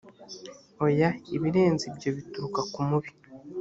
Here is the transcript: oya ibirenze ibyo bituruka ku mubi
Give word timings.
oya 0.85 1.09
ibirenze 1.35 1.83
ibyo 1.91 2.09
bituruka 2.17 2.59
ku 2.71 2.79
mubi 2.87 3.09